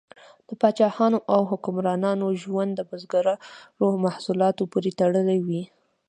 د 0.47 0.49
پاچاهانو 0.61 1.19
او 1.33 1.41
حکمرانانو 1.51 2.27
ژوند 2.41 2.71
د 2.75 2.81
بزګرو 2.89 3.87
محصولاتو 4.05 4.63
پورې 4.71 4.91
تړلی 4.99 5.39
و. 5.45 5.49